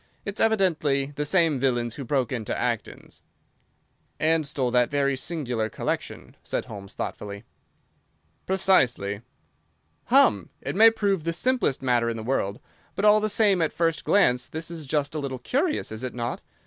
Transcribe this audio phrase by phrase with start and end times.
[0.25, 3.21] It's evidently the same villains who broke into Acton's."
[4.19, 7.43] "And stole that very singular collection," said Holmes, thoughtfully.
[8.47, 9.21] "Precisely."
[10.05, 10.49] "Hum!
[10.59, 12.59] It may prove the simplest matter in the world,
[12.95, 16.15] but all the same at first glance this is just a little curious, is it
[16.15, 16.41] not?